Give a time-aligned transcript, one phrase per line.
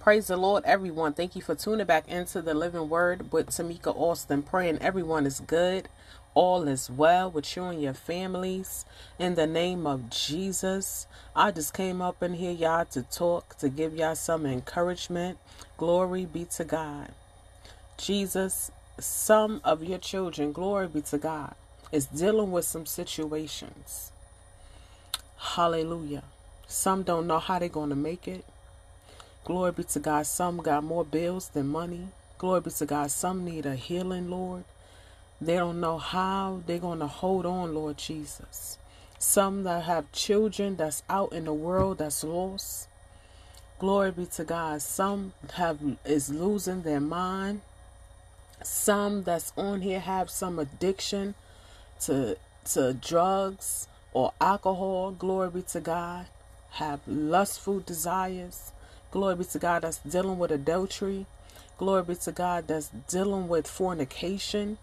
[0.00, 1.12] Praise the Lord, everyone.
[1.12, 4.42] Thank you for tuning back into the Living Word with Tamika Austin.
[4.42, 5.90] Praying everyone is good,
[6.32, 8.86] all is well with you and your families.
[9.18, 13.68] In the name of Jesus, I just came up in here, y'all, to talk, to
[13.68, 15.36] give y'all some encouragement.
[15.76, 17.12] Glory be to God.
[17.98, 21.54] Jesus, some of your children, glory be to God,
[21.92, 24.12] is dealing with some situations.
[25.36, 26.22] Hallelujah.
[26.66, 28.46] Some don't know how they're going to make it.
[29.44, 30.26] Glory be to God.
[30.26, 32.08] Some got more bills than money.
[32.38, 33.10] Glory be to God.
[33.10, 34.64] Some need a healing, Lord.
[35.40, 38.78] They don't know how they're going to hold on, Lord Jesus.
[39.18, 42.88] Some that have children that's out in the world that's lost.
[43.78, 44.82] Glory be to God.
[44.82, 47.62] Some have is losing their mind.
[48.62, 51.34] Some that's on here have some addiction
[52.00, 52.36] to
[52.72, 55.12] to drugs or alcohol.
[55.12, 56.26] Glory be to God.
[56.72, 58.72] Have lustful desires.
[59.10, 61.26] Glory be to God that's dealing with adultery.
[61.78, 64.78] Glory be to God that's dealing with fornication.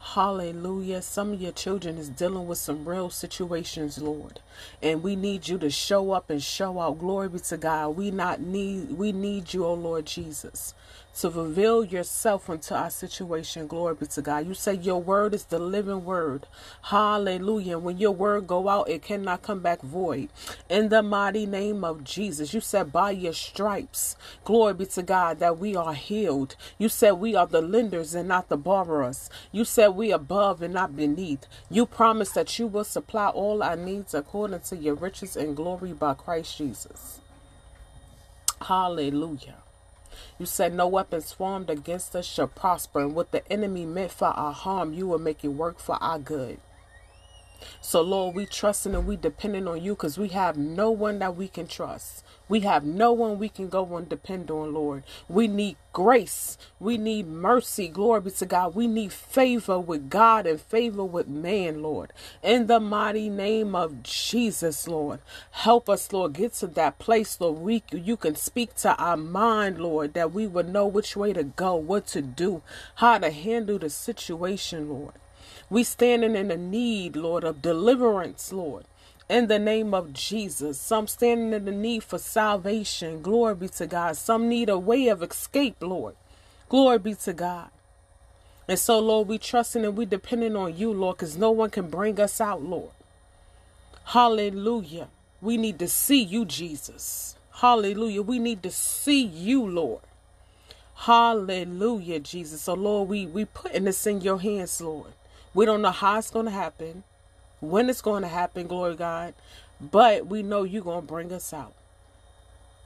[0.00, 1.02] Hallelujah.
[1.02, 4.40] Some of your children is dealing with some real situations, Lord.
[4.82, 6.98] And we need you to show up and show out.
[6.98, 7.90] Glory be to God.
[7.90, 10.74] We not need we need you, oh Lord Jesus
[11.16, 13.66] to reveal yourself unto our situation.
[13.66, 14.46] Glory be to God.
[14.46, 16.46] You say your word is the living word.
[16.82, 17.78] Hallelujah.
[17.78, 20.30] When your word go out, it cannot come back void.
[20.68, 22.54] In the mighty name of Jesus.
[22.54, 26.56] You said by your stripes, glory be to God, that we are healed.
[26.78, 29.28] You said we are the lenders and not the borrowers.
[29.52, 31.46] You said we above and not beneath.
[31.70, 35.92] You promised that you will supply all our needs according to your riches and glory
[35.92, 37.20] by Christ Jesus.
[38.62, 39.56] Hallelujah.
[40.38, 44.28] You said, No weapons formed against us shall prosper, and what the enemy meant for
[44.28, 46.58] our harm, you will make it work for our good.
[47.80, 51.36] So, Lord, we trusting and we depending on you because we have no one that
[51.36, 52.24] we can trust.
[52.48, 55.04] We have no one we can go and depend on, Lord.
[55.28, 56.58] We need grace.
[56.80, 57.88] We need mercy.
[57.88, 58.74] Glory be to God.
[58.74, 62.12] We need favor with God and favor with man, Lord.
[62.42, 65.20] In the mighty name of Jesus, Lord.
[65.52, 67.58] Help us, Lord, get to that place, Lord.
[67.60, 71.44] We, you can speak to our mind, Lord, that we would know which way to
[71.44, 72.62] go, what to do,
[72.96, 75.14] how to handle the situation, Lord.
[75.68, 78.84] We standing in the need, Lord, of deliverance, Lord.
[79.28, 80.80] In the name of Jesus.
[80.80, 83.22] Some standing in the need for salvation.
[83.22, 84.16] Glory be to God.
[84.16, 86.16] Some need a way of escape, Lord.
[86.68, 87.70] Glory be to God.
[88.68, 91.90] And so, Lord, we trusting and we depending on you, Lord, because no one can
[91.90, 92.92] bring us out, Lord.
[94.04, 95.08] Hallelujah.
[95.40, 97.36] We need to see you, Jesus.
[97.52, 98.22] Hallelujah.
[98.22, 100.02] We need to see you, Lord.
[100.94, 102.62] Hallelujah, Jesus.
[102.62, 105.12] So, Lord, we we putting this in your hands, Lord.
[105.52, 107.02] We don't know how it's going to happen,
[107.60, 109.34] when it's going to happen, glory God,
[109.80, 111.74] but we know you're going to bring us out.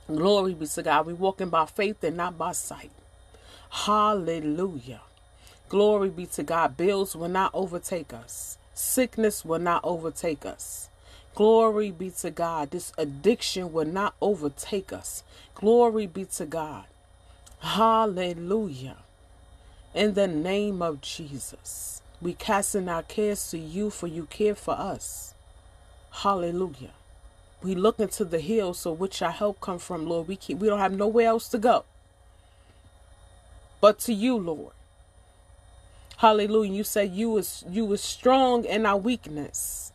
[0.07, 1.07] Glory be to God.
[1.07, 2.91] We're walking by faith and not by sight.
[3.71, 5.01] Hallelujah.
[5.69, 6.77] Glory be to God.
[6.77, 8.59] Bills will not overtake us.
[8.75, 10.89] Sickness will not overtake us.
[11.35, 12.71] Glory be to God.
[12.71, 15.23] This addiction will not overtake us.
[15.55, 16.85] Glory be to God.
[17.61, 18.99] Hallelujah.
[19.95, 22.03] In the name of Jesus.
[22.23, 25.35] We casting our cares to you, for you care for us.
[26.11, 26.93] Hallelujah.
[27.63, 30.29] We look into the hills, so which our help come from, Lord.
[30.29, 31.85] We keep, we don't have nowhere else to go,
[33.81, 34.73] but to you, Lord.
[36.19, 36.73] Hallelujah.
[36.73, 39.93] You said you is you is strong in our weakness.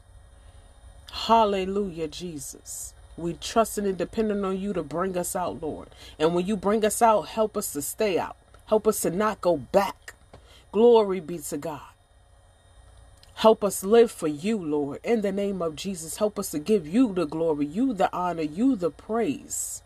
[1.11, 2.93] Hallelujah, Jesus.
[3.17, 5.89] We trusting and depending on you to bring us out, Lord.
[6.19, 8.37] And when you bring us out, help us to stay out.
[8.67, 10.13] Help us to not go back.
[10.71, 11.81] Glory be to God.
[13.39, 14.99] Help us live for you, Lord.
[15.01, 18.41] In the name of Jesus, help us to give you the glory, you the honor,
[18.41, 19.81] you the praise.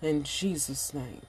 [0.00, 1.22] In Jesus' name.